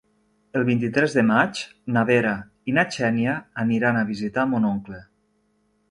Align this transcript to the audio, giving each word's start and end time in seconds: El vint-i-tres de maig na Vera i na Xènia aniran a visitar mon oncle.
El 0.59 0.63
vint-i-tres 0.69 1.15
de 1.17 1.23
maig 1.27 1.61
na 1.97 2.03
Vera 2.11 2.33
i 2.73 2.77
na 2.79 2.87
Xènia 2.97 3.37
aniran 3.67 4.01
a 4.03 4.07
visitar 4.13 4.51
mon 4.55 4.71
oncle. 4.75 5.09